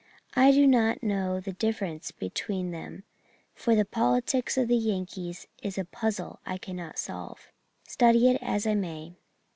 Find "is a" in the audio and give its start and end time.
5.61-5.85